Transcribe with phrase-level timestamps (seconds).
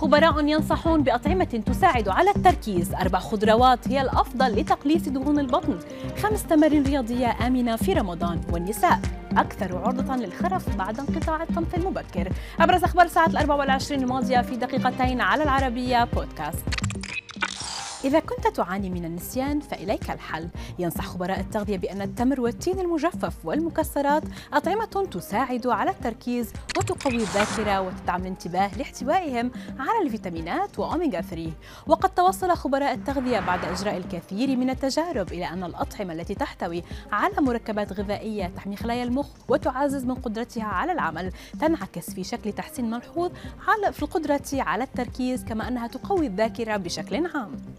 [0.00, 2.94] خبراء ينصحون بأطعمة تساعد على التركيز.
[2.94, 5.78] أربع خضروات هي الأفضل لتقليص دهون البطن.
[6.22, 9.00] خمس تمارين رياضية آمنة في رمضان والنساء.
[9.36, 12.32] أكثر عرضة للخرف بعد انقطاع الطمث المبكر.
[12.60, 16.75] أبرز أخبار ساعة الأربع والعشرين الماضية في دقيقتين على العربية بودكاست.
[18.06, 20.48] إذا كنت تعاني من النسيان فإليك الحل.
[20.78, 28.20] ينصح خبراء التغذية بأن التمر والتين المجفف والمكسرات أطعمة تساعد على التركيز وتقوي الذاكرة وتدعم
[28.20, 31.52] الانتباه لاحتوائهم على الفيتامينات وأوميغا 3
[31.86, 36.82] وقد توصل خبراء التغذية بعد إجراء الكثير من التجارب إلى أن الأطعمة التي تحتوي
[37.12, 42.90] على مركبات غذائية تحمي خلايا المخ وتعزز من قدرتها على العمل تنعكس في شكل تحسين
[42.90, 43.30] ملحوظ
[43.68, 47.75] على في القدرة على التركيز كما أنها تقوي الذاكرة بشكل عام.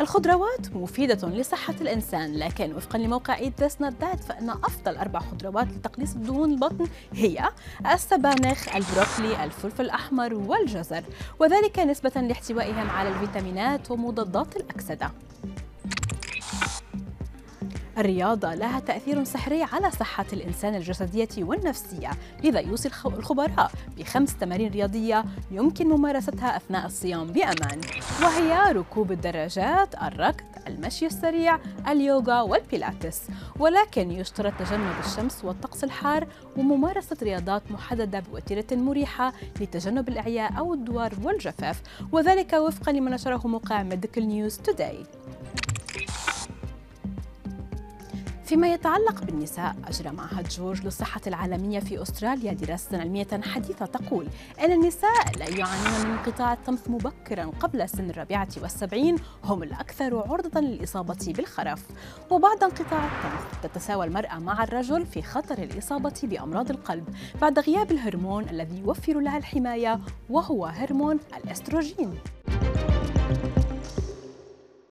[0.00, 3.76] الخضروات مفيدة لصحة الإنسان لكن وفقا لموقع إيت ذس
[4.28, 7.50] فإن أفضل أربع خضروات لتقليص دهون البطن هي
[7.92, 11.04] السبانخ، البروكلي، الفلفل الأحمر والجزر
[11.38, 15.10] وذلك نسبة لاحتوائهم على الفيتامينات ومضادات الأكسدة.
[17.98, 22.10] الرياضة لها تأثير سحري على صحة الإنسان الجسدية والنفسية
[22.44, 27.80] لذا يوصي الخبراء بخمس تمارين رياضية يمكن ممارستها أثناء الصيام بأمان
[28.22, 33.20] وهي ركوب الدراجات، الركض، المشي السريع، اليوغا والبيلاتس.
[33.58, 41.14] ولكن يشترط تجنب الشمس والطقس الحار وممارسة رياضات محددة بوتيرة مريحة لتجنب الإعياء أو الدوار
[41.22, 41.82] والجفاف.
[42.12, 45.02] وذلك وفقا لما نشره موقع Medical News Today.
[48.44, 54.26] فيما يتعلق بالنساء أجرى معهد جورج للصحة العالمية في أستراليا دراسة علمية حديثة تقول
[54.60, 60.60] أن النساء لا يعانون من انقطاع الطمث مبكرا قبل سن الرابعة والسبعين هم الأكثر عرضة
[60.60, 61.86] للإصابة بالخرف.
[62.30, 67.08] وبعد انقطاع الطمث تتساوى المرأة مع الرجل في خطر الإصابة بأمراض القلب
[67.40, 70.00] بعد غياب الهرمون الذي يوفر لها الحماية
[70.30, 72.14] وهو هرمون الأستروجين.